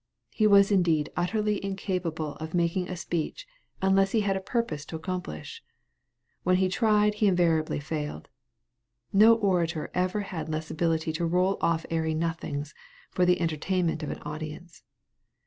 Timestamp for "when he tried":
6.41-7.13